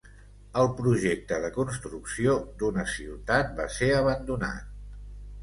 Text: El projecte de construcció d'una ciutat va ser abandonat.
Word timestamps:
El 0.61 0.69
projecte 0.77 1.37
de 1.43 1.51
construcció 1.57 2.33
d'una 2.63 2.87
ciutat 2.95 3.53
va 3.61 3.69
ser 3.77 3.93
abandonat. 4.01 4.67